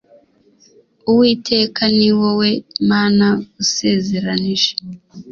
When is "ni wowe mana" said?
1.97-3.27